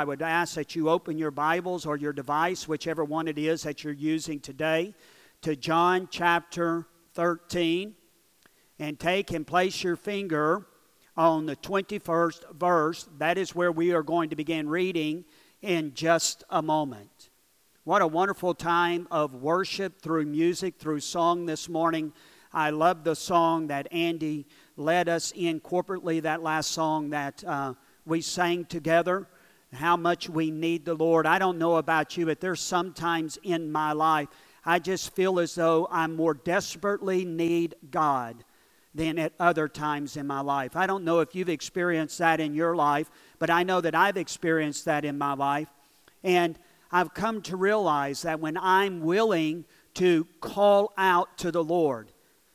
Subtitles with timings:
[0.00, 3.64] I would ask that you open your Bibles or your device, whichever one it is
[3.64, 4.94] that you're using today,
[5.42, 7.94] to John chapter 13
[8.78, 10.64] and take and place your finger
[11.18, 13.10] on the 21st verse.
[13.18, 15.26] That is where we are going to begin reading
[15.60, 17.28] in just a moment.
[17.84, 22.14] What a wonderful time of worship through music, through song this morning.
[22.54, 24.46] I love the song that Andy
[24.78, 27.74] led us in corporately, that last song that uh,
[28.06, 29.28] we sang together
[29.72, 31.26] how much we need the Lord.
[31.26, 34.28] I don't know about you, but there's sometimes in my life
[34.64, 38.44] I just feel as though I more desperately need God
[38.94, 40.76] than at other times in my life.
[40.76, 44.16] I don't know if you've experienced that in your life, but I know that I've
[44.16, 45.68] experienced that in my life.
[46.22, 46.58] And
[46.90, 49.64] I've come to realize that when I'm willing
[49.94, 52.12] to call out to the Lord,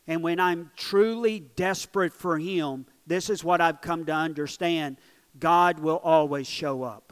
[0.08, 4.98] and when I'm truly desperate for Him, this is what I've come to understand
[5.40, 7.05] God will always show up.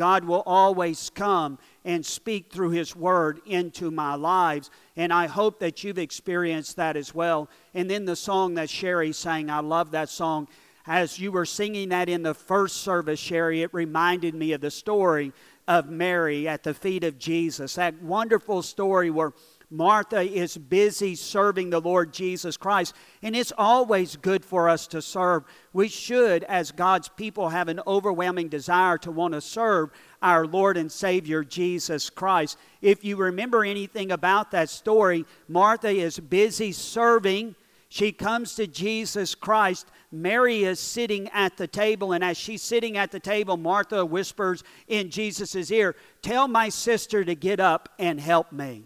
[0.00, 4.70] God will always come and speak through His Word into my lives.
[4.96, 7.50] And I hope that you've experienced that as well.
[7.74, 10.48] And then the song that Sherry sang, I love that song.
[10.86, 14.70] As you were singing that in the first service, Sherry, it reminded me of the
[14.70, 15.34] story
[15.70, 17.76] of Mary at the feet of Jesus.
[17.76, 19.32] That wonderful story where
[19.70, 22.92] Martha is busy serving the Lord Jesus Christ.
[23.22, 25.44] And it's always good for us to serve.
[25.72, 30.76] We should, as God's people, have an overwhelming desire to want to serve our Lord
[30.76, 32.58] and Savior Jesus Christ.
[32.82, 37.54] If you remember anything about that story, Martha is busy serving.
[37.90, 39.88] She comes to Jesus Christ.
[40.12, 44.62] Mary is sitting at the table, and as she's sitting at the table, Martha whispers
[44.86, 48.84] in Jesus' ear, Tell my sister to get up and help me.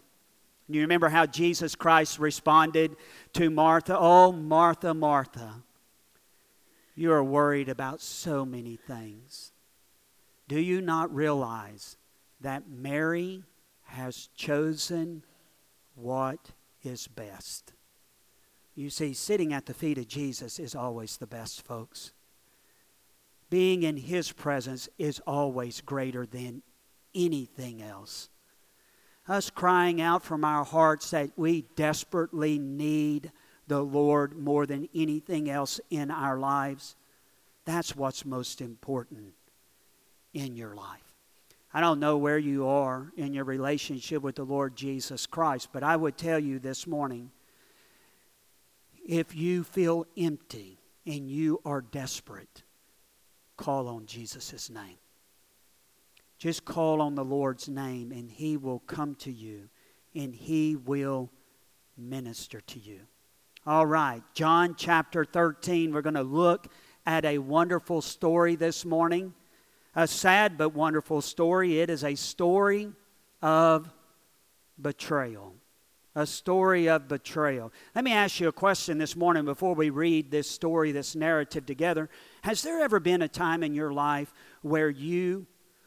[0.69, 2.97] You remember how Jesus Christ responded
[3.35, 3.95] to Martha?
[3.99, 5.63] Oh, Martha, Martha,
[6.95, 9.53] you are worried about so many things.
[10.49, 11.99] Do you not realize
[12.41, 13.43] that Mary
[13.83, 15.25] has chosen
[15.95, 17.74] what is best?
[18.75, 22.13] You see, sitting at the feet of Jesus is always the best, folks.
[23.51, 26.63] Being in His presence is always greater than
[27.15, 28.29] anything else
[29.29, 33.33] us crying out from our hearts that we desperately need
[33.67, 36.97] the Lord more than anything else in our lives.
[37.65, 39.33] That's what's most important
[40.35, 41.01] in your life.
[41.73, 45.83] I don't know where you are in your relationship with the Lord Jesus Christ, but
[45.83, 47.31] I would tell you this morning
[49.05, 52.63] if you feel empty and you are desperate,
[53.57, 54.97] call on Jesus' name.
[56.39, 59.69] Just call on the Lord's name and He will come to you
[60.15, 61.31] and He will
[61.97, 63.01] minister to you.
[63.67, 65.93] All right, John chapter 13.
[65.93, 66.69] We're going to look
[67.07, 69.35] at a wonderful story this morning.
[69.97, 71.79] A sad but wonderful story.
[71.79, 72.91] It is a story
[73.41, 73.89] of
[74.81, 75.55] betrayal.
[76.17, 77.73] A story of betrayal.
[77.95, 81.67] Let me ask you a question this morning before we read this story, this narrative
[81.67, 82.09] together.
[82.43, 84.33] Has there ever been a time in your life
[84.63, 85.47] where you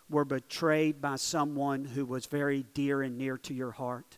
[0.10, 4.18] were betrayed by someone who was very dear and near to your heart.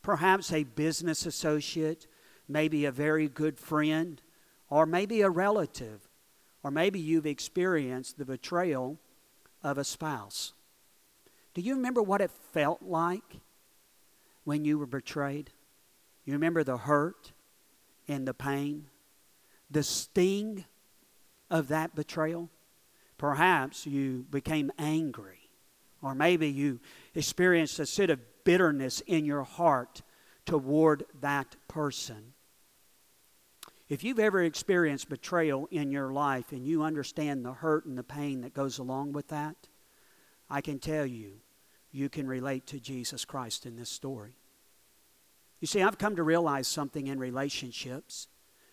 [0.00, 2.06] Perhaps a business associate,
[2.48, 4.20] maybe a very good friend,
[4.68, 6.08] or maybe a relative,
[6.62, 8.98] or maybe you've experienced the betrayal
[9.62, 10.54] of a spouse.
[11.54, 13.40] Do you remember what it felt like
[14.44, 15.50] when you were betrayed?
[16.24, 17.32] You remember the hurt
[18.08, 18.86] and the pain,
[19.70, 20.64] the sting
[21.50, 22.50] of that betrayal?
[23.18, 25.48] Perhaps you became angry,
[26.00, 26.80] or maybe you
[27.14, 30.02] experienced a set of bitterness in your heart
[30.44, 32.34] toward that person.
[33.88, 38.02] If you've ever experienced betrayal in your life and you understand the hurt and the
[38.02, 39.68] pain that goes along with that,
[40.48, 41.40] I can tell you,
[41.92, 44.34] you can relate to Jesus Christ in this story.
[45.60, 48.28] You see, I've come to realize something in relationships.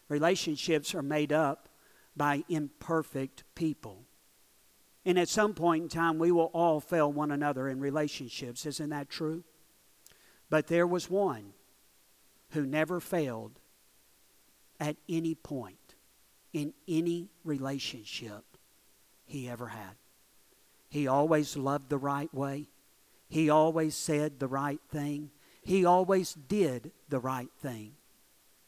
[0.07, 1.69] Relationships are made up
[2.15, 4.05] by imperfect people.
[5.05, 8.65] And at some point in time, we will all fail one another in relationships.
[8.65, 9.43] Isn't that true?
[10.49, 11.53] But there was one
[12.51, 13.59] who never failed
[14.79, 15.95] at any point
[16.53, 18.43] in any relationship
[19.25, 19.95] he ever had.
[20.89, 22.67] He always loved the right way.
[23.29, 25.29] He always said the right thing.
[25.61, 27.93] He always did the right thing.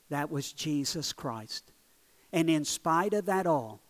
[0.09, 1.71] That was Jesus Christ.
[2.31, 3.81] And in spite of that all,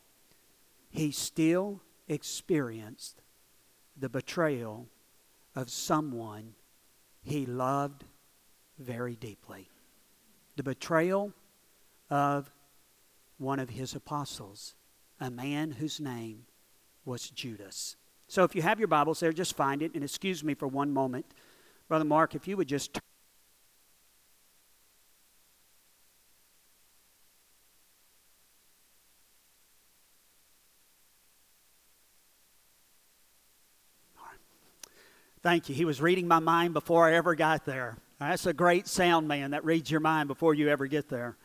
[0.90, 3.22] he still experienced
[3.98, 4.88] the betrayal
[5.56, 6.54] of someone
[7.22, 8.06] he loved
[8.80, 9.68] very deeply.
[10.56, 11.34] The betrayal
[12.10, 12.50] of
[13.38, 14.76] one of his apostles,
[15.20, 16.46] a man whose name
[17.06, 17.96] was Judas.
[18.32, 20.94] So if you have your Bibles there, just find it and excuse me for one
[20.94, 21.26] moment.
[21.90, 22.98] Brother Mark, if you would just
[35.44, 35.76] Thank you.
[35.76, 37.98] He was reading my mind before I ever got there.
[38.18, 41.36] That's a great sound man that reads your mind before you ever get there.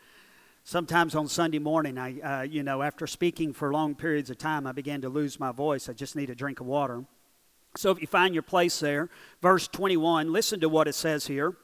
[0.69, 4.67] Sometimes on Sunday morning, I, uh, you know, after speaking for long periods of time,
[4.67, 5.87] I began to lose my voice.
[5.87, 7.05] I just need a drink of water.
[7.77, 9.09] So if you find your place there,
[9.41, 11.55] verse 21, listen to what it says here.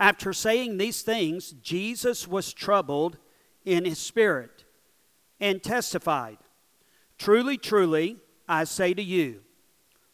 [0.00, 3.18] After saying these things, Jesus was troubled
[3.66, 4.64] in his spirit
[5.38, 6.38] and testified,
[7.18, 8.16] Truly, truly,
[8.48, 9.42] I say to you,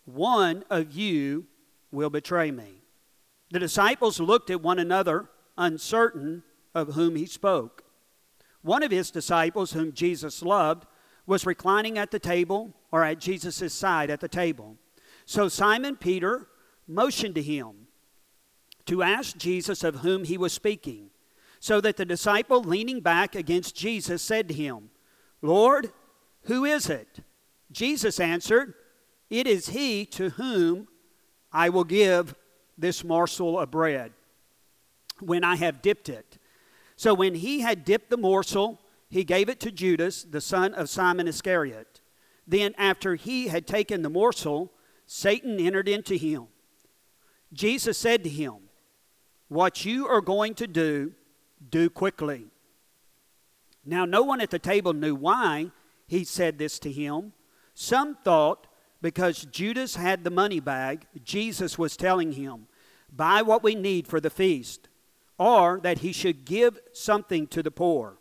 [0.04, 1.46] one of you
[1.92, 2.82] will betray me.
[3.52, 6.42] The disciples looked at one another, uncertain
[6.74, 7.81] of whom he spoke.
[8.62, 10.86] One of his disciples, whom Jesus loved,
[11.26, 14.76] was reclining at the table or at Jesus' side at the table.
[15.24, 16.48] So Simon Peter
[16.86, 17.86] motioned to him
[18.86, 21.10] to ask Jesus of whom he was speaking.
[21.60, 24.90] So that the disciple, leaning back against Jesus, said to him,
[25.42, 25.92] Lord,
[26.42, 27.20] who is it?
[27.70, 28.74] Jesus answered,
[29.30, 30.88] It is he to whom
[31.52, 32.34] I will give
[32.76, 34.12] this morsel of bread
[35.20, 36.31] when I have dipped it.
[37.02, 40.88] So when he had dipped the morsel, he gave it to Judas, the son of
[40.88, 42.00] Simon Iscariot.
[42.46, 44.72] Then, after he had taken the morsel,
[45.04, 46.46] Satan entered into him.
[47.52, 48.54] Jesus said to him,
[49.48, 51.10] What you are going to do,
[51.68, 52.46] do quickly.
[53.84, 55.72] Now, no one at the table knew why
[56.06, 57.32] he said this to him.
[57.74, 58.68] Some thought
[59.00, 62.68] because Judas had the money bag, Jesus was telling him,
[63.10, 64.88] Buy what we need for the feast,
[65.38, 68.18] or that he should give something to the poor.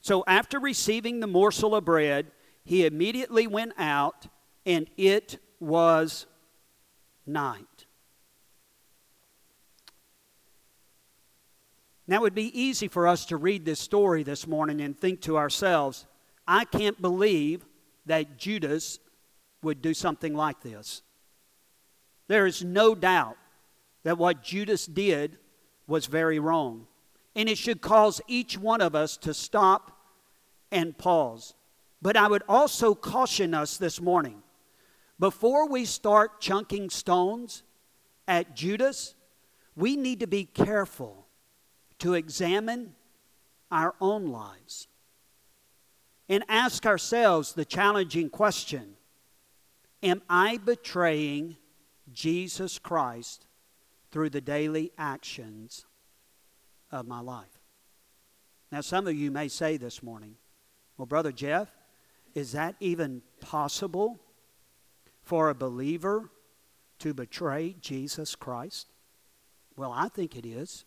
[0.00, 2.30] So after receiving the morsel of bread,
[2.64, 4.26] he immediately went out,
[4.66, 6.26] and it was
[7.26, 7.86] night.
[12.06, 15.22] Now, it would be easy for us to read this story this morning and think
[15.22, 16.06] to ourselves,
[16.46, 17.64] I can't believe
[18.04, 18.98] that Judas
[19.62, 21.02] would do something like this.
[22.28, 23.38] There is no doubt
[24.02, 25.38] that what Judas did
[25.86, 26.86] was very wrong.
[27.36, 29.98] And it should cause each one of us to stop
[30.70, 31.54] and pause.
[32.00, 34.42] But I would also caution us this morning
[35.18, 37.62] before we start chunking stones
[38.26, 39.14] at Judas,
[39.76, 41.26] we need to be careful
[41.98, 42.94] to examine
[43.70, 44.88] our own lives
[46.28, 48.96] and ask ourselves the challenging question
[50.02, 51.56] Am I betraying
[52.12, 53.43] Jesus Christ
[54.14, 55.86] through the daily actions
[56.92, 57.58] of my life?
[58.70, 60.36] Now, some of you may say this morning,
[60.96, 61.68] well, Brother Jeff,
[62.32, 64.20] is that even possible
[65.24, 66.30] for a believer
[67.00, 68.86] to betray Jesus Christ?
[69.76, 70.84] Well, I think it is.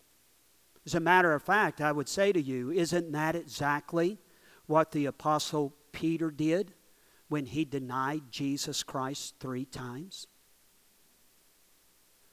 [0.85, 4.19] As a matter of fact, I would say to you, isn't that exactly
[4.67, 6.73] what the Apostle Peter did
[7.27, 10.27] when he denied Jesus Christ three times?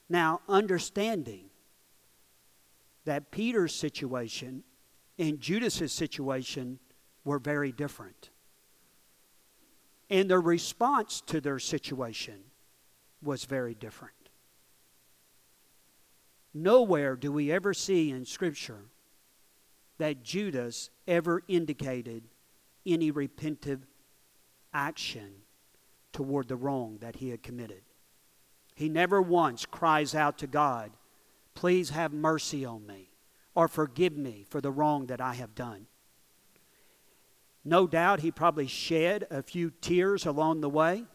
[0.09, 1.49] Now, understanding
[3.05, 4.63] that Peter's situation
[5.17, 6.79] and Judas's situation
[7.23, 8.29] were very different.
[10.09, 12.39] And the response to their situation
[13.23, 14.13] was very different.
[16.53, 18.85] Nowhere do we ever see in Scripture
[19.97, 22.23] that Judas ever indicated
[22.85, 23.81] any repentive
[24.73, 25.33] action
[26.13, 27.81] toward the wrong that he had committed.
[28.75, 30.91] He never once cries out to God,
[31.53, 33.09] Please have mercy on me,
[33.55, 35.87] or forgive me for the wrong that I have done.
[37.63, 41.05] No doubt he probably shed a few tears along the way,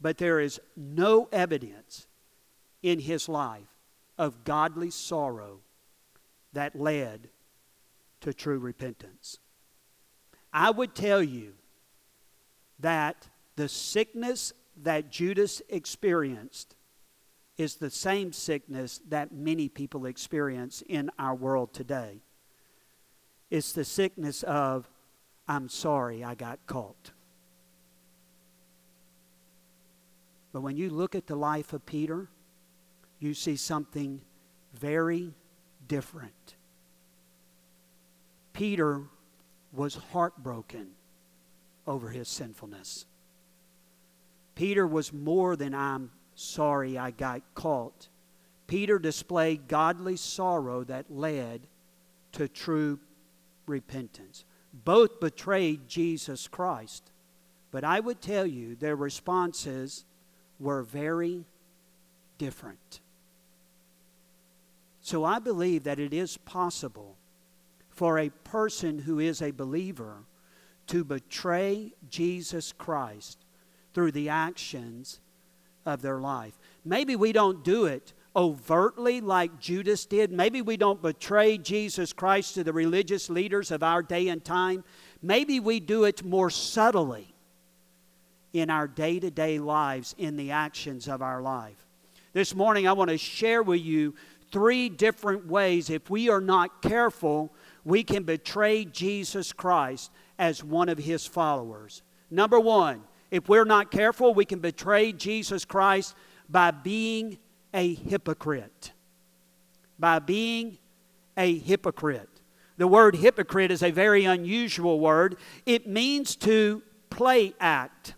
[0.00, 2.08] but there is no evidence
[2.82, 3.68] in his life
[4.18, 5.60] of godly sorrow
[6.52, 7.30] that led
[8.20, 9.38] to true repentance.
[10.52, 11.54] I would tell you
[12.80, 16.74] that the sickness that Judas experienced
[17.60, 22.22] is the same sickness that many people experience in our world today.
[23.50, 24.88] It's the sickness of,
[25.46, 27.10] I'm sorry I got caught.
[30.54, 32.30] But when you look at the life of Peter,
[33.18, 34.22] you see something
[34.72, 35.34] very
[35.86, 36.54] different.
[38.54, 39.02] Peter
[39.70, 40.92] was heartbroken
[41.86, 43.04] over his sinfulness.
[44.54, 48.08] Peter was more than I'm sorry I got caught.
[48.66, 51.66] Peter displayed godly sorrow that led
[52.32, 52.98] to true
[53.66, 54.44] repentance.
[54.72, 57.10] Both betrayed Jesus Christ,
[57.70, 60.04] but I would tell you their responses
[60.58, 61.44] were very
[62.38, 63.00] different.
[65.02, 67.16] So I believe that it is possible
[67.90, 70.24] for a person who is a believer
[70.86, 73.44] to betray Jesus Christ
[73.92, 75.20] through the actions
[75.86, 76.58] of their life.
[76.84, 80.30] Maybe we don't do it overtly like Judas did.
[80.30, 84.84] Maybe we don't betray Jesus Christ to the religious leaders of our day and time.
[85.22, 87.34] Maybe we do it more subtly
[88.52, 91.86] in our day to day lives, in the actions of our life.
[92.32, 94.14] This morning, I want to share with you
[94.52, 97.52] three different ways, if we are not careful,
[97.84, 102.02] we can betray Jesus Christ as one of his followers.
[102.30, 106.14] Number one, if we're not careful, we can betray Jesus Christ
[106.48, 107.38] by being
[107.72, 108.92] a hypocrite.
[109.98, 110.78] By being
[111.36, 112.28] a hypocrite.
[112.76, 115.36] The word hypocrite is a very unusual word.
[115.66, 118.14] It means to play act.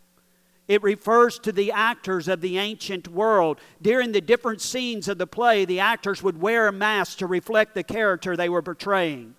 [0.69, 3.59] It refers to the actors of the ancient world.
[3.83, 7.75] During the different scenes of the play, the actors would wear a mask to reflect
[7.75, 9.35] the character they were portraying.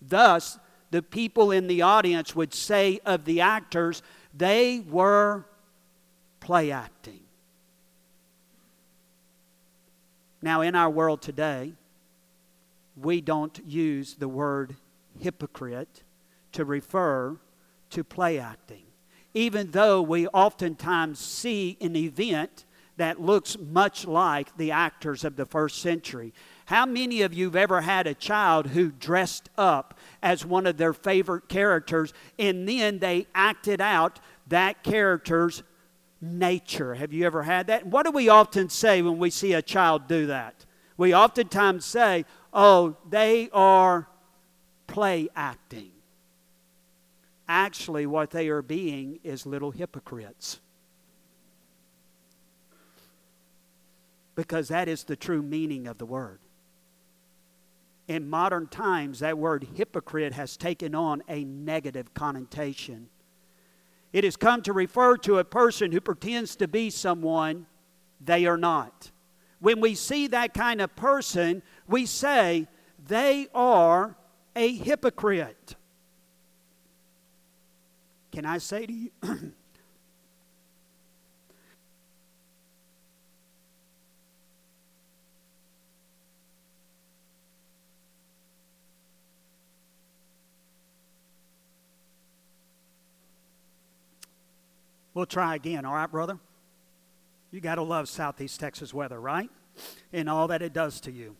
[0.00, 0.58] Thus,
[0.92, 4.02] the people in the audience would say of the actors,
[4.34, 5.44] they were
[6.40, 7.20] play acting.
[10.40, 11.74] Now, in our world today,
[12.96, 14.76] we don't use the word
[15.18, 16.02] hypocrite
[16.52, 17.36] to refer
[17.90, 18.82] to play acting,
[19.34, 22.64] even though we oftentimes see an event
[22.96, 26.32] that looks much like the actors of the first century.
[26.66, 30.76] How many of you have ever had a child who dressed up as one of
[30.76, 35.62] their favorite characters and then they acted out that character's
[36.20, 36.94] nature?
[36.94, 37.86] Have you ever had that?
[37.86, 40.64] What do we often say when we see a child do that?
[40.96, 44.08] We oftentimes say, oh, they are
[44.86, 45.90] play acting.
[47.48, 50.60] Actually, what they are being is little hypocrites.
[54.34, 56.38] Because that is the true meaning of the word.
[58.08, 63.08] In modern times, that word hypocrite has taken on a negative connotation.
[64.12, 67.66] It has come to refer to a person who pretends to be someone
[68.20, 69.10] they are not.
[69.60, 72.66] When we see that kind of person, we say
[73.06, 74.16] they are
[74.56, 75.76] a hypocrite.
[78.32, 79.10] Can I say to you?
[95.14, 96.38] We'll try again, all right, brother?
[97.50, 99.50] You got to love Southeast Texas weather, right?
[100.12, 101.36] And all that it does to you.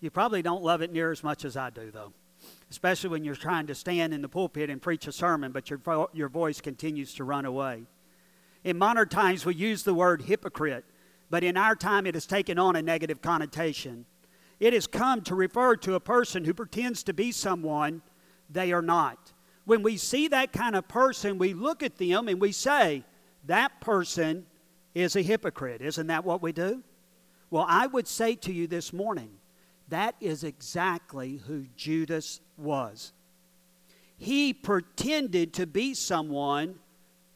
[0.00, 2.12] You probably don't love it near as much as I do, though,
[2.70, 5.78] especially when you're trying to stand in the pulpit and preach a sermon, but your,
[5.78, 7.84] vo- your voice continues to run away.
[8.64, 10.84] In modern times, we use the word hypocrite,
[11.30, 14.04] but in our time, it has taken on a negative connotation.
[14.60, 18.02] It has come to refer to a person who pretends to be someone
[18.50, 19.32] they are not
[19.64, 23.04] when we see that kind of person, we look at them and we say,
[23.46, 24.46] that person
[24.94, 25.80] is a hypocrite.
[25.80, 26.82] Isn't that what we do?
[27.50, 29.30] Well, I would say to you this morning,
[29.88, 33.12] that is exactly who Judas was.
[34.16, 36.76] He pretended to be someone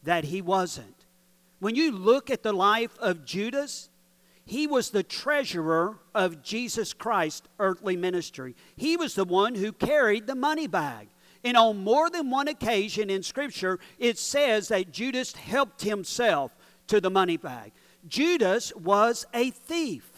[0.05, 1.05] that he wasn't.
[1.59, 3.89] When you look at the life of Judas,
[4.45, 8.55] he was the treasurer of Jesus Christ's earthly ministry.
[8.77, 11.09] He was the one who carried the money bag.
[11.47, 16.51] And on more than one occasion in Scripture, it says that Judas helped himself
[16.89, 17.71] to the money bag.
[18.09, 20.11] Judas was a thief.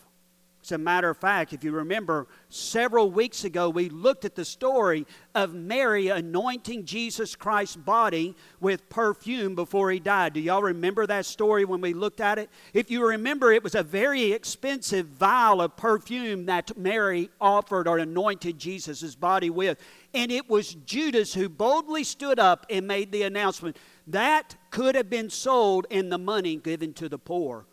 [0.68, 4.44] As a matter of fact, if you remember, several weeks ago we looked at the
[4.44, 10.34] story of Mary anointing Jesus Christ's body with perfume before he died.
[10.34, 12.50] Do y'all remember that story when we looked at it?
[12.74, 17.96] If you remember, it was a very expensive vial of perfume that Mary offered or
[17.96, 19.80] anointed Jesus' body with.
[20.12, 25.08] And it was Judas who boldly stood up and made the announcement that could have
[25.08, 27.64] been sold and the money given to the poor.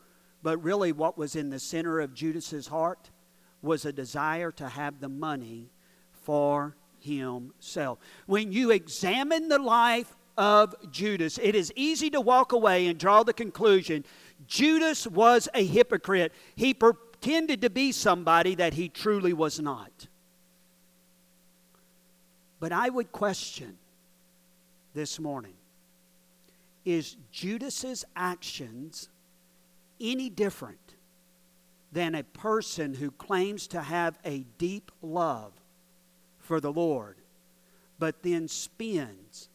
[0.45, 3.09] But really, what was in the center of Judas's heart
[3.63, 5.71] was a desire to have the money
[6.11, 7.97] for himself.
[8.27, 13.23] When you examine the life of Judas, it is easy to walk away and draw
[13.23, 14.05] the conclusion
[14.45, 16.31] Judas was a hypocrite.
[16.55, 20.07] He pretended to be somebody that he truly was not.
[22.59, 23.79] But I would question
[24.93, 25.55] this morning
[26.85, 29.09] is Judas's actions
[29.99, 30.95] any different
[31.91, 35.53] than a person who claims to have a deep love
[36.39, 37.17] for the Lord,
[37.97, 39.49] but then spends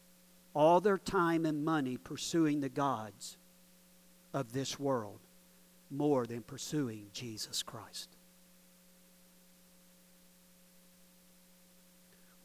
[0.53, 3.37] all their time and money pursuing the gods
[4.33, 5.19] of this world.
[5.91, 8.09] more than pursuing Jesus Christ.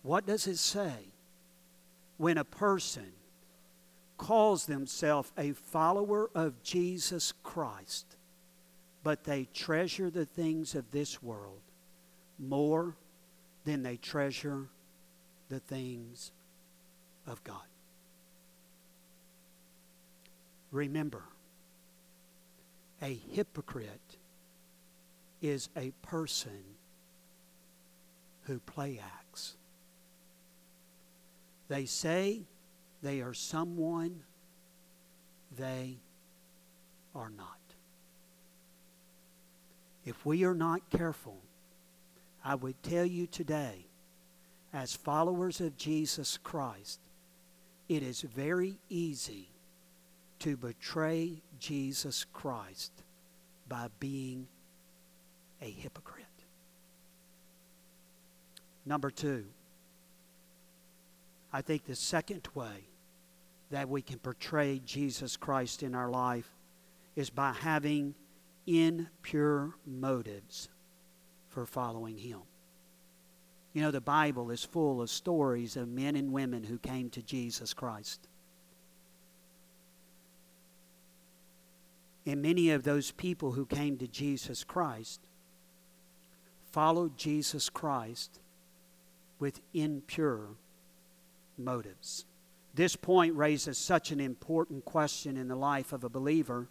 [0.02, 1.12] What does it say
[2.16, 3.12] when a person
[4.16, 8.16] calls themselves a follower of Jesus Christ,
[9.02, 11.60] but they treasure the things of this world
[12.38, 12.96] more
[13.64, 14.68] than they treasure
[15.48, 16.32] the things
[17.26, 17.56] of God?
[20.72, 21.22] Remember,
[23.02, 24.16] a hypocrite
[25.42, 26.64] is a person
[28.42, 29.56] who play acts.
[31.68, 32.42] They say
[33.02, 34.22] they are someone
[35.56, 35.98] they
[37.14, 37.48] are not.
[40.04, 41.38] If we are not careful,
[42.44, 43.86] I would tell you today,
[44.72, 47.00] as followers of Jesus Christ,
[47.88, 49.48] it is very easy
[50.40, 52.92] to betray Jesus Christ
[53.68, 54.46] by being
[55.62, 56.24] a hypocrite.
[58.84, 59.46] Number two,
[61.52, 62.88] I think the second way
[63.70, 66.48] that we can portray Jesus Christ in our life
[67.14, 68.14] is by having
[68.66, 70.68] impure motives
[71.48, 72.40] for following Him.
[73.72, 77.22] You know, the Bible is full of stories of men and women who came to
[77.22, 78.28] Jesus Christ.
[82.24, 85.20] And many of those people who came to Jesus Christ
[86.72, 88.40] followed Jesus Christ
[89.38, 90.56] with impure
[91.58, 92.24] motives.
[92.74, 96.68] This point raises such an important question in the life of a believer.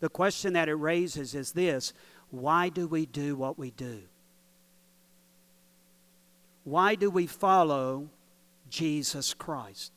[0.00, 1.92] The question that it raises is this
[2.30, 4.02] why do we do what we do?
[6.64, 8.08] Why do we follow
[8.70, 9.92] Jesus Christ?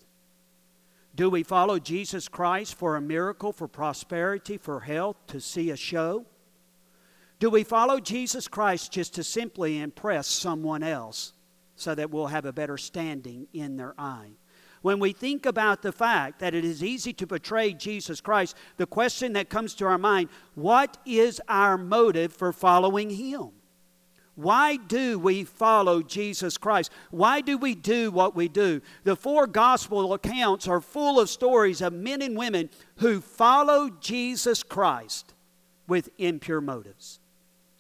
[1.16, 5.78] Do we follow Jesus Christ for a miracle, for prosperity, for health, to see a
[5.78, 6.26] show?
[7.40, 11.34] Do we follow Jesus Christ just to simply impress someone else
[11.76, 14.32] so that we'll have a better standing in their eye?
[14.82, 18.86] When we think about the fact that it is easy to betray Jesus Christ, the
[18.86, 23.50] question that comes to our mind what is our motive for following Him?
[24.36, 26.92] Why do we follow Jesus Christ?
[27.10, 28.82] Why do we do what we do?
[29.06, 34.62] The four gospel accounts are full of stories of men and women who followed Jesus
[34.62, 35.34] Christ
[35.88, 37.20] with impure motives.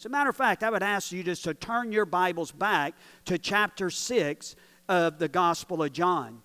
[0.05, 2.93] As a matter of fact, I would ask you just to turn your Bibles back
[3.25, 4.55] to chapter 6
[4.87, 6.43] of the Gospel of John.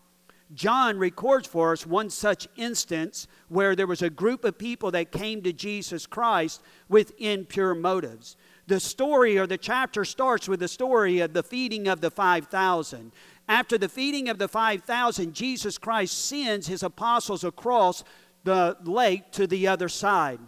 [0.55, 5.12] John records for us one such instance where there was a group of people that
[5.12, 10.68] came to Jesus Christ with impure motives the story or the chapter starts with the
[10.68, 13.12] story of the feeding of the 5,000.
[13.46, 18.05] After the feeding of the 5,000, Jesus Christ sends his apostles across
[18.44, 20.40] the lake to the other side.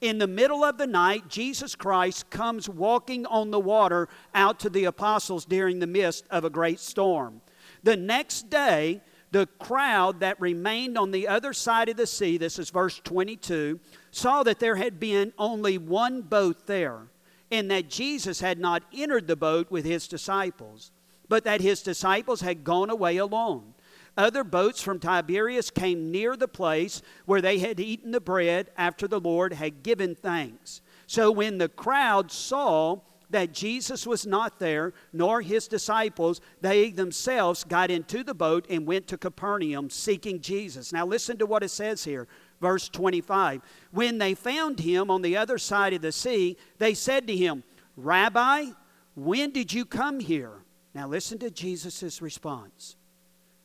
[0.00, 4.70] In the middle of the night, Jesus Christ comes walking on the water out to
[4.70, 7.42] the apostles during the midst of a great storm.
[7.82, 12.58] The next day, the crowd that remained on the other side of the sea, this
[12.58, 13.78] is verse 22,
[14.10, 17.08] saw that there had been only one boat there
[17.50, 20.92] and that Jesus had not entered the boat with his disciples,
[21.28, 23.74] but that his disciples had gone away alone.
[24.16, 29.08] Other boats from Tiberias came near the place where they had eaten the bread after
[29.08, 30.82] the Lord had given thanks.
[31.06, 37.62] So when the crowd saw that Jesus was not there, nor his disciples, they themselves
[37.64, 40.92] got into the boat and went to Capernaum seeking Jesus.
[40.92, 42.26] Now listen to what it says here
[42.60, 43.62] verse 25.
[43.90, 47.64] When they found him on the other side of the sea, they said to him,
[47.96, 48.66] Rabbi,
[49.14, 50.52] when did you come here?
[50.94, 52.96] Now listen to Jesus' response.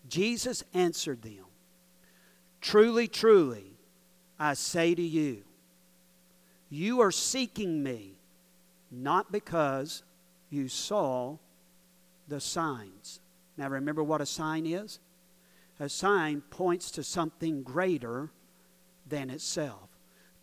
[0.08, 1.46] Jesus answered them,
[2.62, 3.78] Truly, truly,
[4.40, 5.44] I say to you,
[6.70, 8.18] you are seeking me
[8.92, 10.04] not because
[10.50, 11.38] you saw
[12.28, 13.20] the signs.
[13.58, 15.00] Now remember what a sign is?
[15.80, 18.30] A sign points to something greater
[19.08, 19.90] than itself.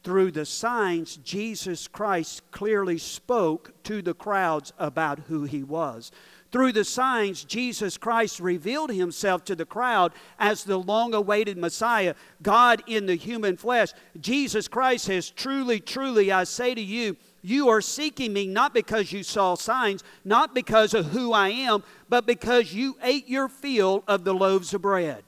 [0.04, 6.10] Through the signs, Jesus Christ clearly spoke to the crowds about who he was.
[6.52, 12.14] Through the signs, Jesus Christ revealed himself to the crowd as the long awaited Messiah,
[12.42, 13.88] God in the human flesh.
[14.20, 19.10] Jesus Christ says, Truly, truly, I say to you, you are seeking me not because
[19.12, 24.04] you saw signs, not because of who I am, but because you ate your fill
[24.06, 25.24] of the loaves of bread.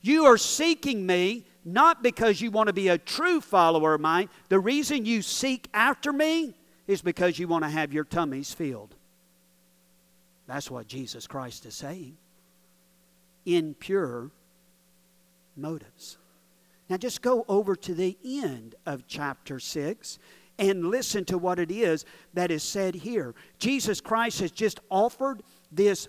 [0.00, 4.30] You are seeking me not because you want to be a true follower of mine.
[4.48, 6.54] The reason you seek after me
[6.86, 8.94] is because you want to have your tummies filled.
[10.46, 12.16] That's what Jesus Christ is saying.
[13.46, 14.30] Impure
[15.56, 16.18] motives.
[16.88, 20.18] Now just go over to the end of chapter 6
[20.58, 22.04] and listen to what it is
[22.34, 23.34] that is said here.
[23.58, 26.08] Jesus Christ has just offered this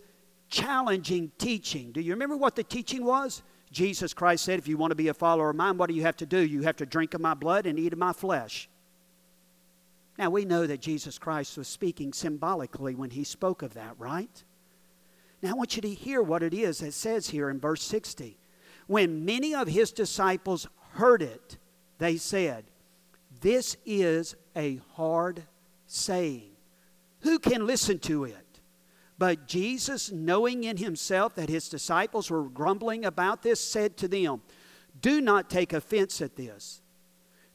[0.50, 1.92] challenging teaching.
[1.92, 3.42] Do you remember what the teaching was?
[3.72, 6.04] Jesus Christ said, If you want to be a follower of mine, what do you
[6.04, 6.40] have to do?
[6.40, 8.70] You have to drink of my blood and eat of my flesh.
[10.18, 14.44] Now, we know that Jesus Christ was speaking symbolically when he spoke of that, right?
[15.42, 18.38] Now, I want you to hear what it is that says here in verse 60.
[18.88, 21.58] When many of his disciples heard it,
[21.98, 22.66] they said,
[23.42, 25.44] This is a hard
[25.88, 26.52] saying.
[27.22, 28.46] Who can listen to it?
[29.18, 34.42] But Jesus, knowing in himself that his disciples were grumbling about this, said to them,
[35.02, 36.82] Do not take offense at this.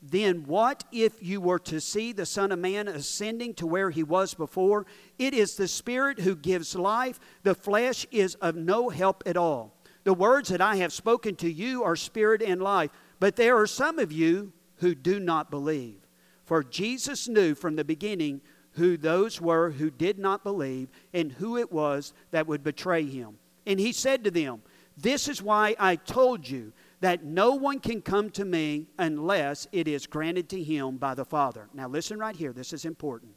[0.03, 4.03] Then what if you were to see the Son of Man ascending to where he
[4.03, 4.87] was before?
[5.19, 9.77] It is the Spirit who gives life, the flesh is of no help at all.
[10.05, 13.67] The words that I have spoken to you are spirit and life, but there are
[13.67, 16.01] some of you who do not believe.
[16.47, 18.41] For Jesus knew from the beginning
[18.73, 23.39] who those were who did not believe and who it was that would betray him.
[23.67, 24.63] And he said to them,
[24.97, 29.89] This is why I told you that no one can come to me unless it
[29.89, 31.69] is granted to him by the Father.
[31.73, 32.53] Now, listen right here.
[32.53, 33.33] This is important.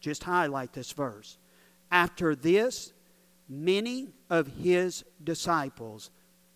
[0.00, 1.38] Just highlight this verse.
[1.90, 2.92] After this,
[3.48, 6.10] many of his disciples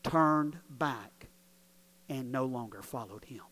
[0.05, 1.29] turned back
[2.09, 3.43] and no longer followed him.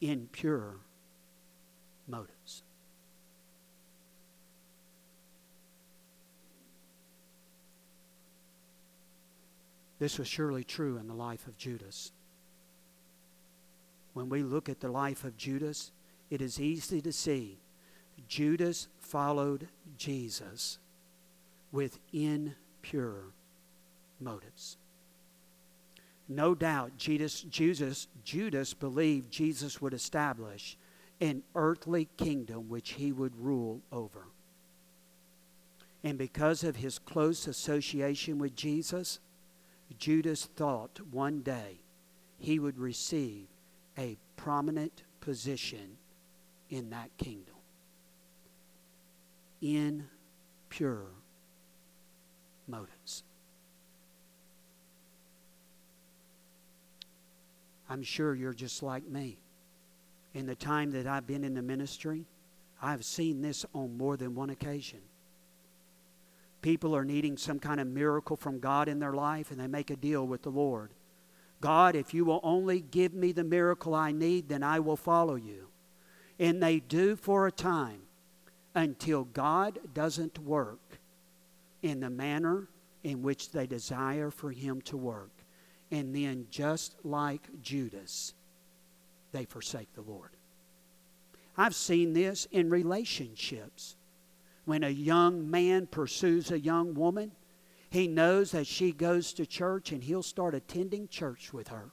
[0.00, 0.76] Impure
[2.08, 2.64] motives.
[10.02, 12.10] This was surely true in the life of Judas.
[14.14, 15.92] When we look at the life of Judas,
[16.28, 17.60] it is easy to see
[18.26, 20.80] Judas followed Jesus
[21.70, 23.26] with impure
[24.18, 24.76] motives.
[26.28, 30.76] No doubt Judas, Judas, Judas believed Jesus would establish
[31.20, 34.26] an earthly kingdom which he would rule over.
[36.02, 39.20] And because of his close association with Jesus,
[39.92, 41.80] Judas thought one day
[42.38, 43.46] he would receive
[43.98, 45.96] a prominent position
[46.70, 47.54] in that kingdom.
[49.60, 50.08] In
[50.68, 51.06] pure
[52.66, 53.22] motives.
[57.88, 59.38] I'm sure you're just like me.
[60.34, 62.24] In the time that I've been in the ministry,
[62.80, 65.00] I've seen this on more than one occasion
[66.62, 69.90] people are needing some kind of miracle from God in their life and they make
[69.90, 70.90] a deal with the Lord.
[71.60, 75.34] God, if you will only give me the miracle I need, then I will follow
[75.34, 75.68] you.
[76.38, 78.02] And they do for a time
[78.74, 80.98] until God doesn't work
[81.82, 82.68] in the manner
[83.04, 85.30] in which they desire for Him to work.
[85.90, 88.34] And then, just like Judas,
[89.32, 90.30] they forsake the Lord.
[91.56, 93.96] I've seen this in relationships.
[94.64, 97.32] When a young man pursues a young woman,
[97.90, 101.90] he knows that she goes to church and he'll start attending church with her.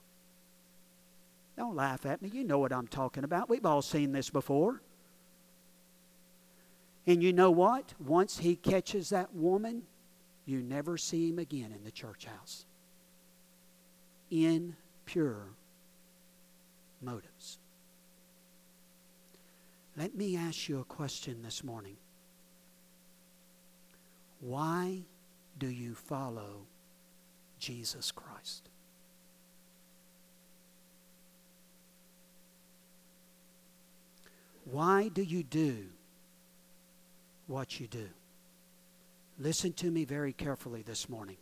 [1.56, 2.30] Don't laugh at me.
[2.32, 3.50] You know what I'm talking about.
[3.50, 4.80] We've all seen this before.
[7.06, 7.92] And you know what?
[7.98, 9.82] Once he catches that woman,
[10.46, 12.64] you never see him again in the church house.
[14.30, 15.48] Impure
[17.02, 17.58] motives.
[19.96, 21.96] Let me ask you a question this morning.
[24.40, 25.02] Why
[25.58, 26.66] do you follow
[27.58, 28.68] Jesus Christ?
[34.64, 35.86] Why do you do
[37.46, 38.08] what you do?
[39.38, 41.38] Listen to me very carefully this morning.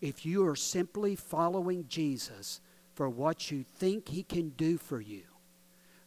[0.00, 2.60] If you are simply following Jesus
[2.94, 5.22] for what you think He can do for you,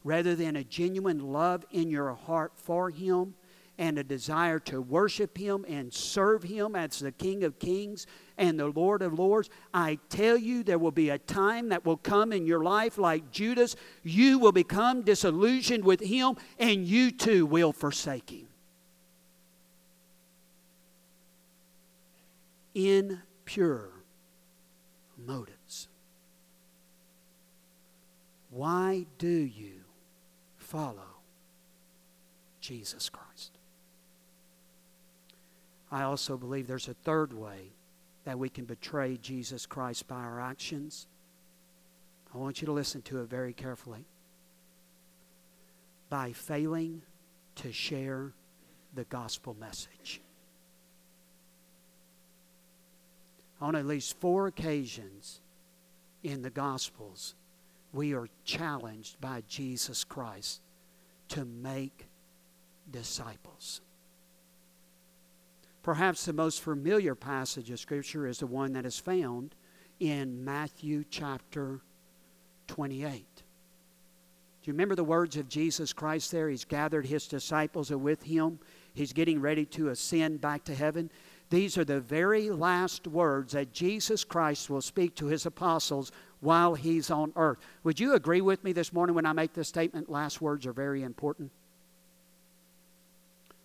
[0.04, 3.34] rather than a genuine love in your heart for Him
[3.78, 8.06] and a desire to worship Him and serve Him as the King of Kings
[8.38, 11.96] and the Lord of Lords, I tell you, there will be a time that will
[11.96, 13.76] come in your life like Judas.
[14.02, 18.48] You will become disillusioned with Him and you too will forsake Him.
[22.74, 23.90] Impure
[25.16, 25.88] motives.
[28.50, 29.80] Why do you
[30.56, 31.20] follow
[32.60, 33.55] Jesus Christ?
[35.90, 37.72] I also believe there's a third way
[38.24, 41.06] that we can betray Jesus Christ by our actions.
[42.34, 44.04] I want you to listen to it very carefully.
[46.10, 47.02] By failing
[47.56, 48.32] to share
[48.94, 50.20] the gospel message.
[53.60, 55.40] On at least four occasions
[56.22, 57.34] in the Gospels,
[57.92, 60.60] we are challenged by Jesus Christ
[61.28, 62.06] to make
[62.90, 63.80] disciples.
[65.86, 69.54] Perhaps the most familiar passage of Scripture is the one that is found
[70.00, 71.80] in Matthew chapter
[72.66, 73.24] 28.
[73.36, 73.42] Do
[74.64, 76.48] you remember the words of Jesus Christ there?
[76.48, 78.58] He's gathered his disciples with him.
[78.94, 81.08] He's getting ready to ascend back to heaven.
[81.50, 86.74] These are the very last words that Jesus Christ will speak to his apostles while
[86.74, 87.58] he's on earth.
[87.84, 90.10] Would you agree with me this morning when I make this statement?
[90.10, 91.52] Last words are very important.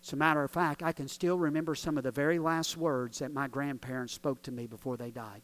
[0.03, 3.19] As a matter of fact, I can still remember some of the very last words
[3.19, 5.41] that my grandparents spoke to me before they died.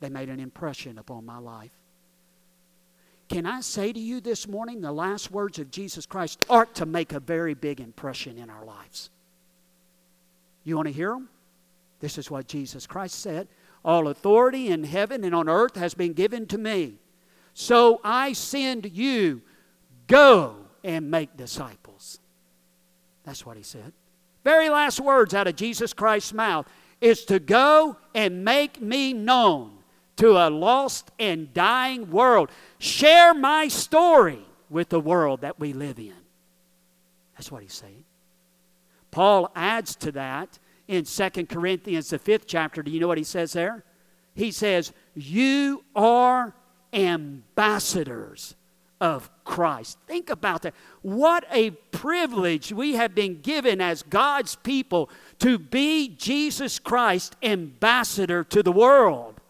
[0.00, 1.72] They made an impression upon my life.
[3.28, 6.86] Can I say to you this morning, the last words of Jesus Christ ought to
[6.86, 9.10] make a very big impression in our lives?
[10.62, 11.28] You want to hear them?
[12.00, 13.48] This is what Jesus Christ said
[13.84, 16.94] All authority in heaven and on earth has been given to me.
[17.54, 19.42] So I send you,
[20.06, 21.85] go and make disciples.
[23.26, 23.92] That's what he said.
[24.44, 26.66] Very last words out of Jesus Christ's mouth
[27.00, 29.72] is to go and make me known
[30.16, 32.50] to a lost and dying world.
[32.78, 34.38] Share my story
[34.70, 36.14] with the world that we live in.
[37.34, 38.04] That's what he's saying.
[39.10, 40.58] Paul adds to that
[40.88, 42.82] in Second Corinthians, the fifth chapter.
[42.82, 43.84] Do you know what he says there?
[44.34, 46.54] He says, You are
[46.92, 48.54] ambassadors
[49.00, 49.98] of Christ.
[50.06, 50.74] Think about that.
[51.02, 58.44] What a privilege we have been given as God's people to be Jesus Christ ambassador
[58.44, 59.40] to the world.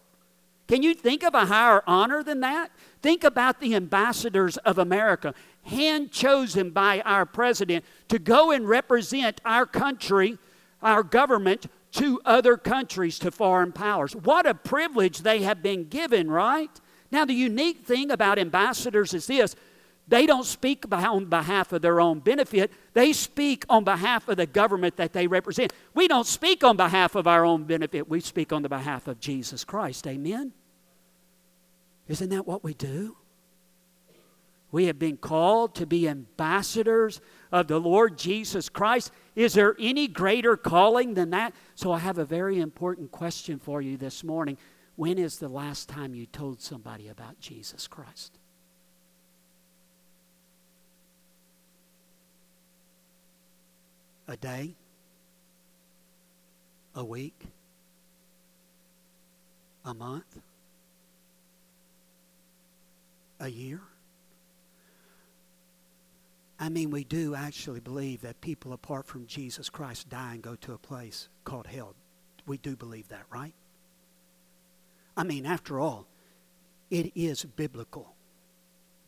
[0.67, 2.71] Can you think of a higher honor than that?
[3.01, 5.33] Think about the ambassadors of America,
[5.63, 10.37] hand chosen by our president to go and represent our country,
[10.81, 14.13] our government, to other countries, to foreign powers.
[14.13, 16.81] What a privilege they have been given, right?
[17.11, 19.55] Now, the unique thing about ambassadors is this
[20.07, 24.45] they don't speak on behalf of their own benefit, they speak on behalf of the
[24.45, 25.73] government that they represent.
[25.93, 29.19] We don't speak on behalf of our own benefit, we speak on the behalf of
[29.19, 30.07] Jesus Christ.
[30.07, 30.53] Amen?
[32.07, 33.17] Isn't that what we do?
[34.71, 39.11] We have been called to be ambassadors of the Lord Jesus Christ.
[39.35, 41.53] Is there any greater calling than that?
[41.75, 44.57] So, I have a very important question for you this morning.
[44.97, 48.39] When is the last time you told somebody about Jesus Christ?
[54.27, 54.75] A day?
[56.95, 57.45] A week?
[59.85, 60.39] A month?
[63.39, 63.81] A year?
[66.59, 70.55] I mean, we do actually believe that people apart from Jesus Christ die and go
[70.55, 71.93] to a place called hell.
[72.47, 73.53] We do believe that, right?
[75.17, 76.07] I mean, after all,
[76.91, 78.15] it is biblical.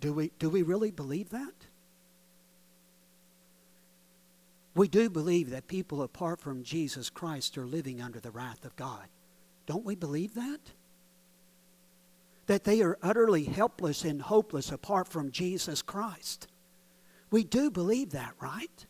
[0.02, 1.54] Do we, do we really believe that?
[4.76, 8.76] We do believe that people apart from Jesus Christ are living under the wrath of
[8.76, 9.08] God.
[9.66, 10.60] Don't we believe that?
[12.48, 16.48] That they are utterly helpless and hopeless apart from Jesus Christ.
[17.30, 18.86] We do believe that, right?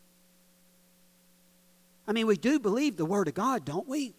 [2.08, 4.14] I mean, we do believe the Word of God, don't we?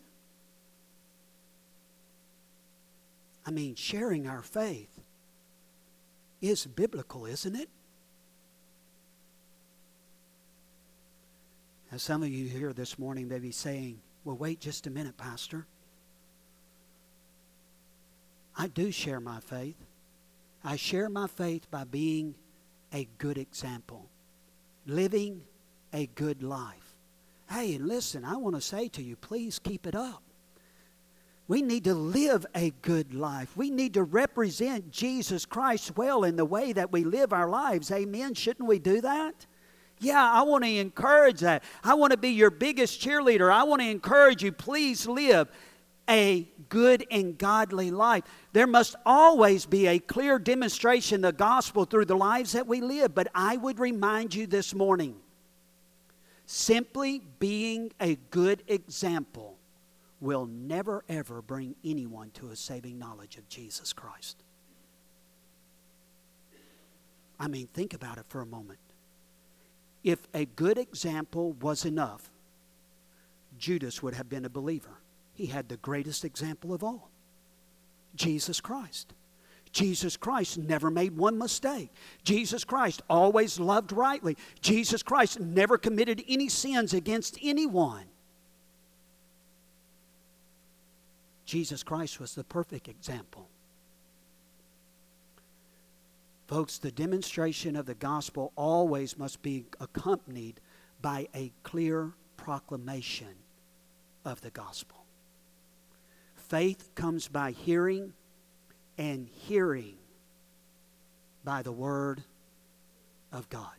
[3.45, 5.01] I mean, sharing our faith
[6.41, 7.69] is biblical, isn't it?
[11.91, 15.17] As some of you here this morning may be saying, well, wait just a minute,
[15.17, 15.65] Pastor.
[18.57, 19.75] I do share my faith.
[20.63, 22.35] I share my faith by being
[22.93, 24.07] a good example,
[24.85, 25.41] living
[25.91, 26.95] a good life.
[27.49, 30.23] Hey, and listen, I want to say to you, please keep it up.
[31.51, 33.57] We need to live a good life.
[33.57, 37.91] We need to represent Jesus Christ well in the way that we live our lives.
[37.91, 38.35] Amen.
[38.35, 39.47] Shouldn't we do that?
[39.99, 41.65] Yeah, I want to encourage that.
[41.83, 43.51] I want to be your biggest cheerleader.
[43.51, 44.53] I want to encourage you.
[44.53, 45.49] Please live
[46.09, 48.23] a good and godly life.
[48.53, 52.79] There must always be a clear demonstration of the gospel through the lives that we
[52.79, 53.13] live.
[53.13, 55.17] But I would remind you this morning
[56.45, 59.57] simply being a good example
[60.21, 64.43] will never ever bring anyone to a saving knowledge of Jesus Christ.
[67.39, 68.79] I mean, think about it for a moment.
[70.03, 72.29] If a good example was enough,
[73.57, 74.99] Judas would have been a believer.
[75.33, 77.09] He had the greatest example of all
[78.15, 79.13] Jesus Christ.
[79.71, 81.89] Jesus Christ never made one mistake.
[82.23, 84.35] Jesus Christ always loved rightly.
[84.59, 88.10] Jesus Christ never committed any sins against anyone.
[91.51, 93.49] Jesus Christ was the perfect example.
[96.47, 100.61] Folks, the demonstration of the gospel always must be accompanied
[101.01, 103.35] by a clear proclamation
[104.23, 105.03] of the gospel.
[106.35, 108.13] Faith comes by hearing,
[108.97, 109.97] and hearing
[111.43, 112.23] by the word
[113.33, 113.75] of God.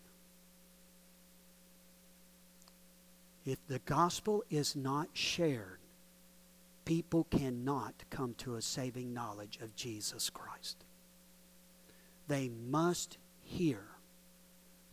[3.47, 5.79] If the gospel is not shared,
[6.85, 10.85] people cannot come to a saving knowledge of Jesus Christ.
[12.29, 13.81] They must hear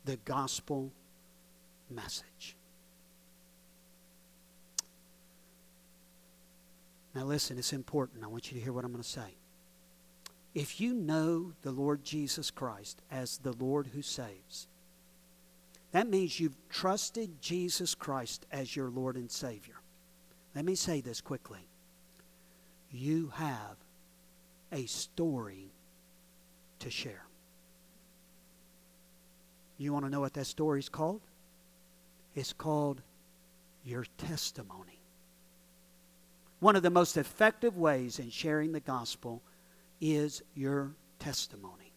[0.06, 0.92] the gospel
[1.90, 2.56] message.
[7.16, 8.24] Now, listen, it's important.
[8.24, 9.36] I want you to hear what I'm going to say.
[10.54, 14.68] If you know the Lord Jesus Christ as the Lord who saves,
[15.92, 19.76] that means you've trusted Jesus Christ as your Lord and Savior.
[20.56, 21.69] Let me say this quickly.
[22.92, 23.78] You have
[24.72, 25.72] a story
[26.80, 27.26] to share.
[29.78, 31.22] You want to know what that story is called?
[32.36, 33.02] It's called
[33.84, 35.00] your testimony.
[36.60, 39.42] One of the most effective ways in sharing the gospel
[40.02, 41.94] is your testimony.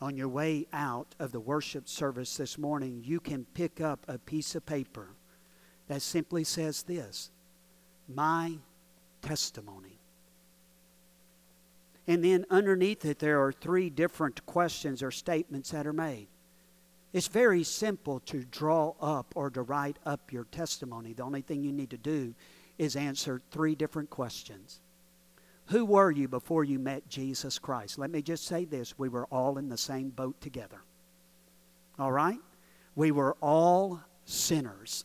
[0.00, 4.18] On your way out of the worship service this morning, you can pick up a
[4.18, 5.08] piece of paper
[5.88, 7.30] that simply says this
[8.08, 8.58] My
[9.24, 9.98] testimony.
[12.06, 16.28] And then underneath it, there are three different questions or statements that are made.
[17.14, 21.12] It's very simple to draw up or to write up your testimony.
[21.12, 22.34] The only thing you need to do
[22.76, 24.80] is answer three different questions.
[25.66, 27.98] Who were you before you met Jesus Christ?
[27.98, 30.82] Let me just say this we were all in the same boat together.
[31.98, 32.40] All right?
[32.94, 35.04] We were all sinners.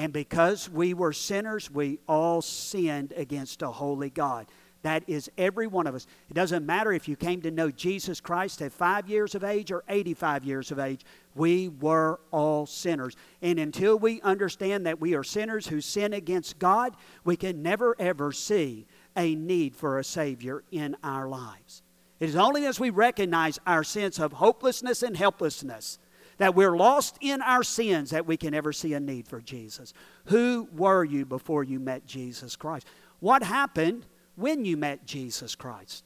[0.00, 4.46] And because we were sinners, we all sinned against a holy God.
[4.80, 6.06] That is every one of us.
[6.30, 9.70] It doesn't matter if you came to know Jesus Christ at five years of age
[9.70, 11.04] or 85 years of age.
[11.34, 13.14] We were all sinners.
[13.42, 17.94] And until we understand that we are sinners who sin against God, we can never
[17.98, 21.82] ever see a need for a Savior in our lives.
[22.20, 25.98] It is only as we recognize our sense of hopelessness and helplessness
[26.40, 29.92] that we're lost in our sins that we can ever see a need for Jesus.
[30.24, 32.86] Who were you before you met Jesus Christ?
[33.18, 36.02] What happened when you met Jesus Christ?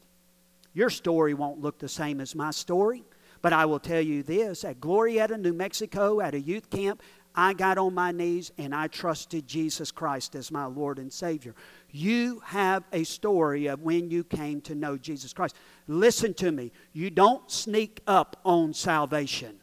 [0.73, 3.05] Your story won't look the same as my story,
[3.43, 7.01] but I will tell you this at Glorieta, New Mexico, at a youth camp,
[7.37, 11.55] I got on my knees and I trusted Jesus Christ as my Lord and Savior.
[11.93, 15.55] You have a story of when you came to know Jesus Christ.
[15.87, 16.73] Listen to me.
[16.93, 19.61] You don't sneak up on salvation.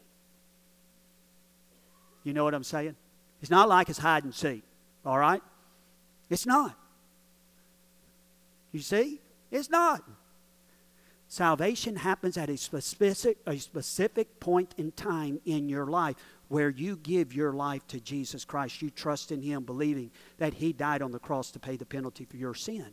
[2.23, 2.95] You know what I'm saying?
[3.41, 4.63] It's not like it's hide and seek,
[5.05, 5.41] all right?
[6.29, 6.75] It's not.
[8.71, 9.19] You see?
[9.49, 10.03] It's not.
[11.27, 16.15] Salvation happens at a specific, a specific point in time in your life
[16.49, 18.81] where you give your life to Jesus Christ.
[18.81, 22.25] You trust in Him, believing that He died on the cross to pay the penalty
[22.25, 22.88] for your sin.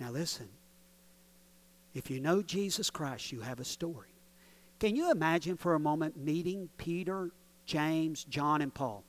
[0.00, 0.48] Now, listen.
[1.94, 4.11] If you know Jesus Christ, you have a story.
[4.82, 7.30] Can you imagine for a moment meeting Peter,
[7.66, 9.04] James, John, and Paul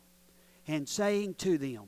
[0.67, 1.85] and saying to them,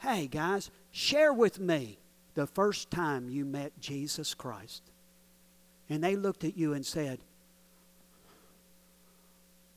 [0.00, 1.98] Hey, guys, share with me
[2.34, 4.82] the first time you met Jesus Christ?
[5.88, 7.20] And they looked at you and said,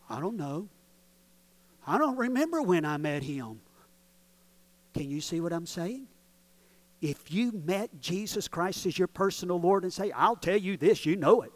[0.10, 0.68] I don't know.
[1.88, 3.62] I don't remember when I met him.
[4.94, 6.08] Can you see what I'm saying?
[7.02, 11.06] If you met Jesus Christ as your personal Lord and say, I'll tell you this,
[11.06, 11.54] you know it.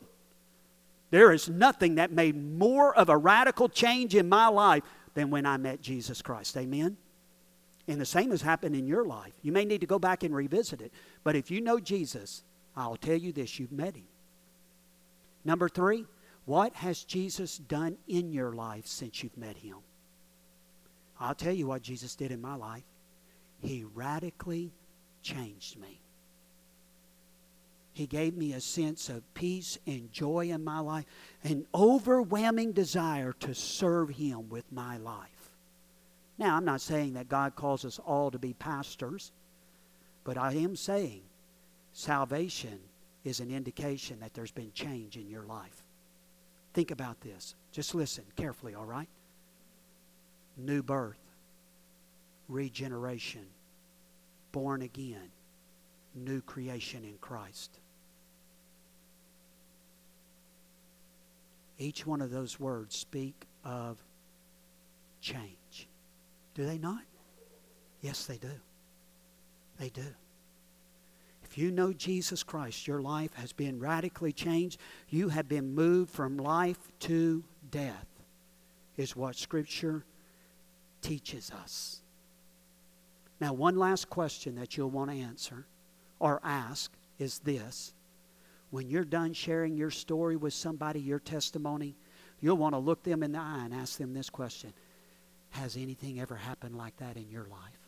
[1.09, 5.45] There is nothing that made more of a radical change in my life than when
[5.45, 6.57] I met Jesus Christ.
[6.57, 6.97] Amen?
[7.87, 9.33] And the same has happened in your life.
[9.41, 10.91] You may need to go back and revisit it.
[11.23, 12.43] But if you know Jesus,
[12.75, 14.07] I'll tell you this you've met him.
[15.45, 16.05] Number three,
[16.45, 19.77] what has Jesus done in your life since you've met him?
[21.19, 22.83] I'll tell you what Jesus did in my life.
[23.59, 24.71] He radically
[25.23, 26.01] changed me.
[27.97, 31.05] He gave me a sense of peace and joy in my life,
[31.43, 35.49] an overwhelming desire to serve Him with my life.
[36.37, 39.31] Now, I'm not saying that God calls us all to be pastors,
[40.23, 41.23] but I am saying
[41.91, 42.77] salvation
[43.23, 45.83] is an indication that there's been change in your life.
[46.75, 47.55] Think about this.
[47.71, 49.09] Just listen carefully, all right?
[50.55, 51.17] New birth,
[52.47, 53.47] regeneration,
[54.51, 55.31] born again,
[56.13, 57.79] new creation in Christ.
[61.77, 64.03] Each one of those words speak of
[65.21, 65.87] change.
[66.53, 67.03] Do they not?
[68.01, 68.51] Yes, they do.
[69.79, 70.05] They do.
[71.43, 74.79] If you know Jesus Christ, your life has been radically changed.
[75.09, 78.07] You have been moved from life to death,
[78.97, 80.03] is what Scripture
[81.01, 82.01] teaches us.
[83.39, 85.65] Now, one last question that you'll want to answer
[86.19, 87.93] or ask is this.
[88.69, 91.95] When you're done sharing your story with somebody, your testimony,
[92.41, 94.73] you'll want to look them in the eye and ask them this question
[95.51, 97.79] Has anything ever happened like that in your life?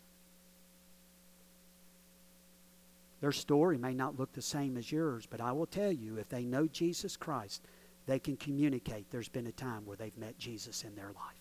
[3.20, 6.30] Their story may not look the same as yours, but I will tell you if
[6.30, 7.62] they know Jesus Christ,
[8.06, 11.36] they can communicate there's been a time where they've met Jesus in their life.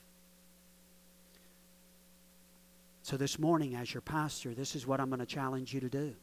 [3.02, 5.90] So, this morning, as your pastor, this is what I'm going to challenge you to
[5.90, 6.16] do.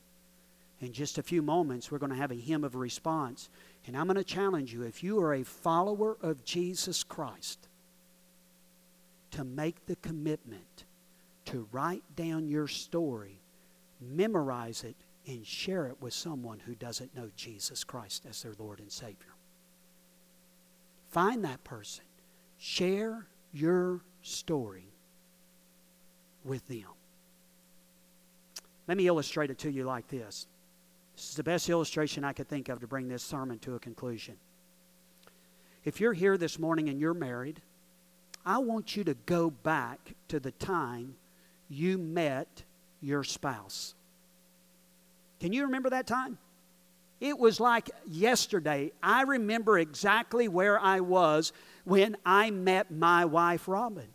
[0.80, 3.48] In just a few moments, we're going to have a hymn of response.
[3.86, 7.68] And I'm going to challenge you if you are a follower of Jesus Christ,
[9.30, 10.84] to make the commitment
[11.46, 13.40] to write down your story,
[14.00, 14.96] memorize it,
[15.26, 19.34] and share it with someone who doesn't know Jesus Christ as their Lord and Savior.
[21.10, 22.04] Find that person.
[22.58, 24.88] Share your story
[26.44, 26.84] with them.
[28.86, 30.46] Let me illustrate it to you like this.
[31.16, 33.78] This is the best illustration I could think of to bring this sermon to a
[33.78, 34.36] conclusion.
[35.84, 37.62] If you're here this morning and you're married,
[38.44, 41.16] I want you to go back to the time
[41.68, 42.62] you met
[43.00, 43.94] your spouse.
[45.40, 46.38] Can you remember that time?
[47.18, 48.92] It was like yesterday.
[49.02, 51.52] I remember exactly where I was
[51.84, 54.08] when I met my wife, Robin.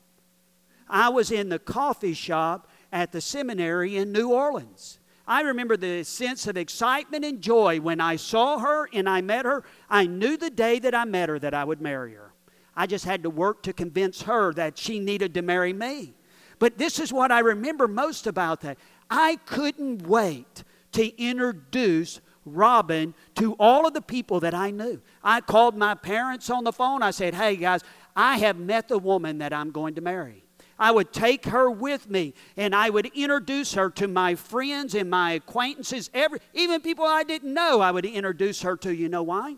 [0.88, 5.00] I was in the coffee shop at the seminary in New Orleans.
[5.28, 9.46] I remember the sense of excitement and joy when I saw her and I met
[9.46, 9.64] her.
[9.90, 12.34] I knew the day that I met her that I would marry her.
[12.76, 16.16] I just had to work to convince her that she needed to marry me.
[16.60, 18.78] But this is what I remember most about that.
[19.10, 20.64] I couldn't wait
[20.94, 25.02] to introduce Robin to all of the people that I knew.
[25.24, 27.04] I called my parents on the phone.
[27.04, 27.82] I said, Hey guys,
[28.16, 30.44] I have met the woman that I'm going to marry.
[30.82, 35.12] I would take her with me and I would introduce her to my friends and
[35.12, 38.92] my acquaintances, every, even people I didn't know, I would introduce her to.
[38.92, 39.58] You know why?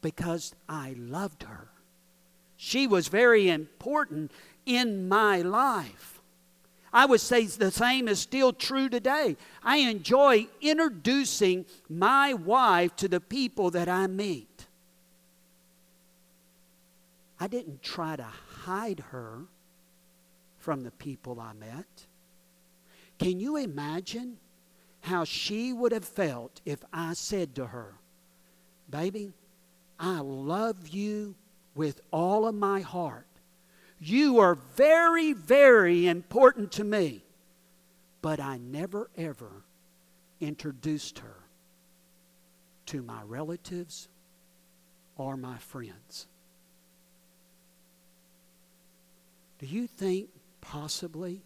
[0.00, 1.66] Because I loved her.
[2.56, 4.30] She was very important
[4.64, 6.20] in my life.
[6.92, 9.36] I would say the same is still true today.
[9.64, 14.66] I enjoy introducing my wife to the people that I meet.
[17.40, 19.48] I didn't try to hide her
[20.68, 22.04] from the people I met.
[23.18, 24.36] Can you imagine
[25.00, 27.94] how she would have felt if I said to her,
[28.90, 29.32] Baby,
[29.98, 31.36] I love you
[31.74, 33.24] with all of my heart.
[33.98, 37.24] You are very, very important to me.
[38.20, 39.62] But I never, ever
[40.38, 41.36] introduced her
[42.84, 44.10] to my relatives
[45.16, 46.26] or my friends.
[49.60, 50.28] Do you think
[50.60, 51.42] possibly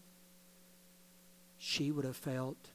[1.57, 2.69] she would have felt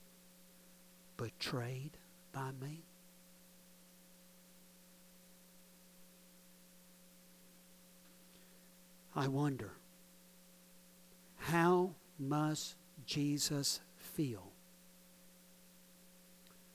[1.17, 1.99] betrayed
[2.33, 2.83] by me?
[9.15, 9.73] I wonder
[11.37, 14.53] how must Jesus feel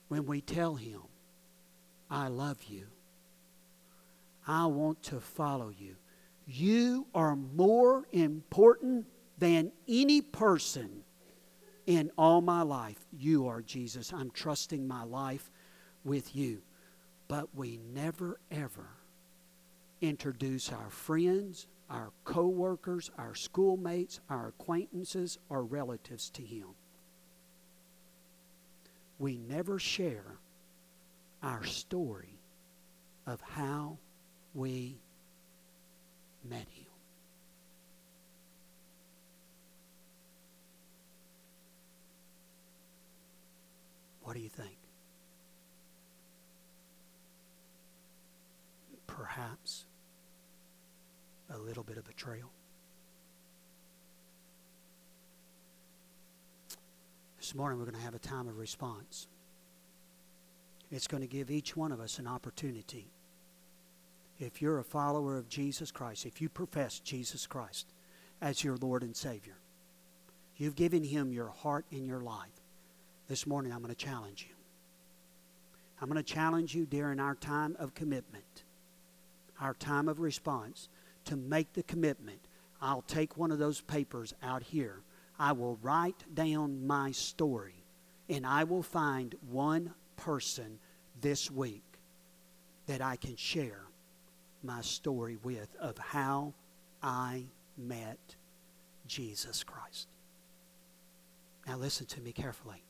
[0.10, 1.02] when we tell him,
[2.10, 2.86] I love you.
[4.46, 5.96] I want to follow you.
[6.46, 9.06] You are more important
[9.38, 11.04] than any person
[11.86, 13.06] in all my life.
[13.12, 14.14] You are Jesus.
[14.14, 15.52] I'm trusting my life
[16.04, 16.62] with you.
[17.28, 18.88] But we never, ever
[20.02, 26.68] introduce our friends, our co-workers, our schoolmates, our acquaintances, or relatives to him.
[29.20, 30.38] We never share
[31.42, 32.40] our story
[33.26, 33.98] of how
[34.54, 35.00] we
[36.44, 36.93] met him.
[44.24, 44.78] What do you think?
[49.06, 49.86] Perhaps
[51.54, 52.50] a little bit of betrayal.
[57.38, 59.28] This morning we're going to have a time of response.
[60.90, 63.12] It's going to give each one of us an opportunity.
[64.40, 67.88] If you're a follower of Jesus Christ, if you profess Jesus Christ
[68.42, 69.58] as your Lord and Savior,
[70.56, 72.63] you've given Him your heart and your life.
[73.28, 74.56] This morning I'm going to challenge you.
[76.02, 78.64] I'm going to challenge you during our time of commitment,
[79.60, 80.90] our time of response
[81.26, 82.40] to make the commitment,
[82.82, 85.02] I'll take one of those papers out here.
[85.40, 87.86] I will write down my story,
[88.30, 90.80] and I will find one person
[91.22, 91.84] this week
[92.88, 93.84] that I can share
[94.64, 96.54] my story with of how
[97.02, 97.46] I
[97.78, 98.36] met
[99.08, 100.10] Jesus Christ.
[101.66, 102.84] Now, listen to me carefully.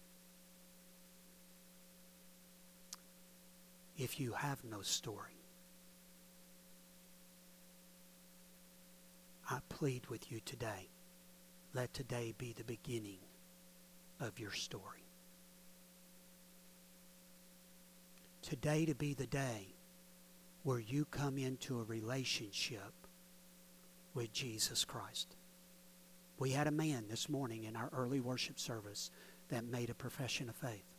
[3.98, 5.40] If you have no story,
[9.50, 10.90] I plead with you today
[11.74, 13.18] let today be the beginning
[14.20, 15.08] of your story.
[18.44, 19.74] Today to be the day
[20.64, 22.94] where you come into a relationship
[24.14, 25.36] with Jesus Christ.
[26.38, 29.10] We had a man this morning in our early worship service
[29.50, 30.93] that made a profession of faith.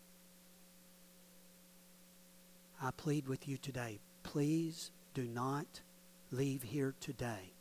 [2.84, 5.80] I plead with you today, please do not
[6.30, 7.54] leave here today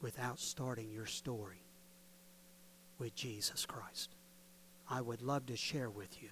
[0.00, 1.64] without starting your story
[3.00, 4.14] with Jesus Christ.
[4.88, 6.28] I would love to share with you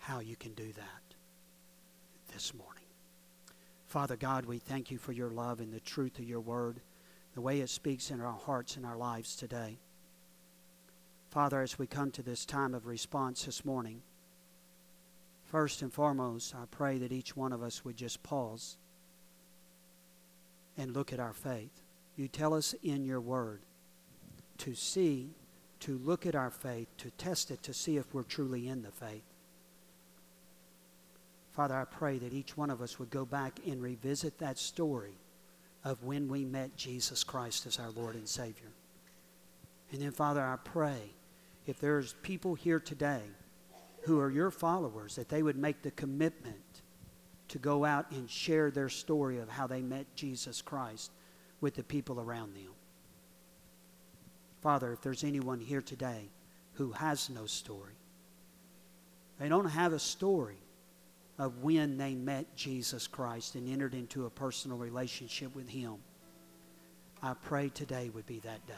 [0.00, 1.14] how you can do that
[2.30, 2.84] this morning.
[3.86, 6.82] Father God, we thank you for your love and the truth of your word,
[7.34, 9.78] the way it speaks in our hearts and our lives today.
[11.30, 14.02] Father, as we come to this time of response this morning,
[15.44, 18.76] first and foremost, I pray that each one of us would just pause
[20.76, 21.82] and look at our faith.
[22.16, 23.60] You tell us in your word
[24.58, 25.30] to see,
[25.80, 28.90] to look at our faith, to test it, to see if we're truly in the
[28.90, 29.24] faith.
[31.52, 35.14] Father, I pray that each one of us would go back and revisit that story
[35.84, 38.72] of when we met Jesus Christ as our Lord and Savior.
[39.92, 40.98] And then, Father, I pray
[41.66, 43.22] if there's people here today
[44.04, 46.82] who are your followers, that they would make the commitment
[47.48, 51.10] to go out and share their story of how they met Jesus Christ
[51.60, 52.72] with the people around them.
[54.60, 56.30] Father, if there's anyone here today
[56.74, 57.94] who has no story,
[59.38, 60.58] they don't have a story
[61.38, 65.96] of when they met Jesus Christ and entered into a personal relationship with Him,
[67.22, 68.74] I pray today would be that day.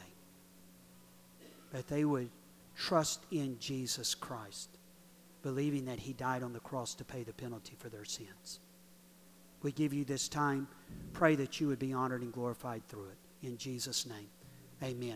[1.72, 2.30] That they would
[2.76, 4.70] trust in Jesus Christ,
[5.46, 8.58] believing that He died on the cross to pay the penalty for their sins.
[9.62, 10.66] We give you this time.
[11.12, 13.46] Pray that you would be honored and glorified through it.
[13.46, 14.26] In Jesus' name,
[14.82, 15.04] amen.